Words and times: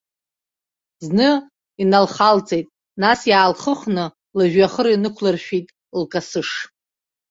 Зны 1.05 1.29
иналхалҵеит, 1.81 2.67
нас 3.01 3.19
иаалхыхны 3.31 4.05
лыжәҩахыр 4.37 4.87
инықәлыршәит 4.95 5.67
лкасыш. 6.01 6.49